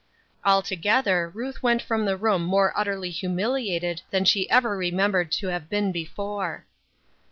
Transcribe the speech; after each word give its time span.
Altogether, 0.43 1.29
Ruth 1.29 1.61
went 1.61 1.79
from 1.79 2.05
the 2.05 2.17
room 2.17 2.41
more 2.41 2.73
utterly 2.75 3.11
humiliated 3.11 4.01
than 4.09 4.25
she 4.25 4.49
ever 4.49 4.75
remembered 4.75 5.31
to 5.33 5.49
have 5.49 5.69
been 5.69 5.91
before. 5.91 6.65